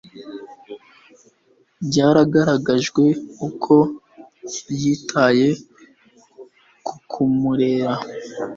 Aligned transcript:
byaragaragajwe 1.87 3.05
uko 3.47 3.75
yitaye 4.79 5.47
ku 6.85 6.93
kumurera 7.09 7.93